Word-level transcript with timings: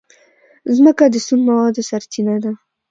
مځکه 0.83 1.05
د 1.13 1.15
سون 1.25 1.39
موادو 1.47 1.87
سرچینه 1.89 2.35
ده. 2.43 2.51